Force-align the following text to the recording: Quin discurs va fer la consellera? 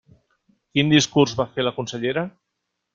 Quin 0.77 0.89
discurs 0.95 1.37
va 1.43 1.49
fer 1.55 1.69
la 1.69 1.77
consellera? 1.79 2.29